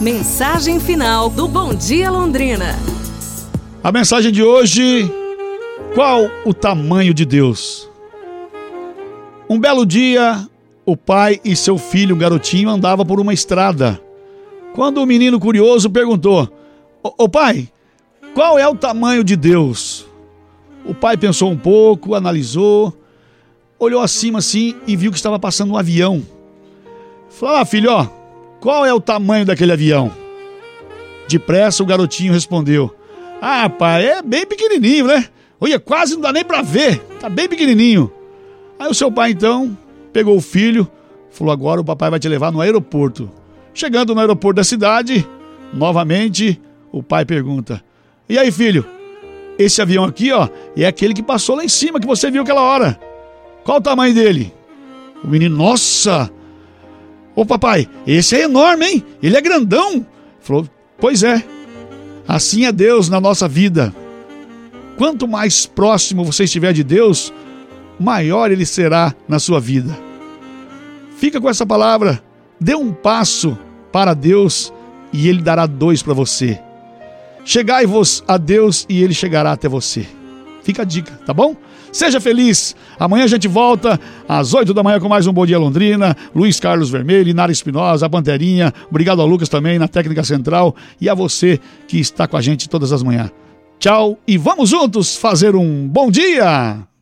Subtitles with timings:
[0.00, 2.76] Mensagem final do Bom Dia Londrina.
[3.82, 5.10] A mensagem de hoje:
[5.94, 7.88] qual o tamanho de Deus?
[9.48, 10.46] Um belo dia,
[10.84, 13.98] o pai e seu filho, um garotinho, andavam por uma estrada.
[14.74, 16.46] Quando o menino curioso perguntou:
[17.02, 17.66] Ô pai,
[18.34, 20.06] qual é o tamanho de Deus?
[20.84, 22.94] O pai pensou um pouco, analisou,
[23.78, 26.22] olhou acima assim e viu que estava passando um avião.
[27.30, 28.06] Falou: Ah, filho, ó,
[28.66, 30.10] qual é o tamanho daquele avião?
[31.28, 32.92] Depressa o garotinho respondeu:
[33.40, 35.28] Ah, pai, é bem pequenininho, né?
[35.60, 38.10] Olha, quase não dá nem para ver, tá bem pequenininho.
[38.76, 39.78] Aí o seu pai então
[40.12, 40.90] pegou o filho,
[41.30, 43.30] falou: Agora o papai vai te levar no aeroporto.
[43.72, 45.24] Chegando no aeroporto da cidade,
[45.72, 46.60] novamente
[46.90, 47.80] o pai pergunta:
[48.28, 48.84] E aí, filho?
[49.56, 52.62] Esse avião aqui, ó, é aquele que passou lá em cima que você viu aquela
[52.62, 52.98] hora.
[53.62, 54.52] Qual o tamanho dele?
[55.22, 56.32] O menino, nossa!
[57.36, 59.04] Ô papai, esse é enorme, hein?
[59.22, 60.04] Ele é grandão.
[60.40, 60.66] Falou:
[60.98, 61.44] Pois é.
[62.26, 63.94] Assim é Deus na nossa vida.
[64.96, 67.32] Quanto mais próximo você estiver de Deus,
[68.00, 69.96] maior ele será na sua vida.
[71.18, 72.22] Fica com essa palavra.
[72.58, 73.56] Dê um passo
[73.92, 74.72] para Deus
[75.12, 76.58] e ele dará dois para você.
[77.44, 80.06] Chegai-vos a Deus e ele chegará até você.
[80.66, 81.54] Fica a dica, tá bom?
[81.92, 82.74] Seja feliz.
[82.98, 86.16] Amanhã a gente volta às 8 da manhã com mais um Bom Dia Londrina.
[86.34, 88.74] Luiz Carlos Vermelho, Inara Espinosa, a Panterinha.
[88.90, 92.68] Obrigado ao Lucas também na técnica central e a você que está com a gente
[92.68, 93.30] todas as manhãs.
[93.78, 96.95] Tchau e vamos juntos fazer um bom dia!